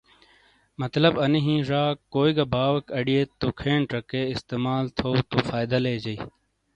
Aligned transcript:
مطلب 0.81 1.13
اَنی 1.23 1.39
ہِین 1.45 1.59
ڙ 1.69 1.71
کوئی 2.13 2.31
گہ 2.37 2.45
باؤیک 2.53 2.85
اڑئیت 2.97 3.29
تو 3.39 3.47
کھین 3.59 3.81
چکے 3.91 4.21
استعمال 4.33 4.83
تھو 4.97 5.09
تو 5.29 5.37
فائدہ 5.49 5.77
لیجِیں۔ 5.85 6.21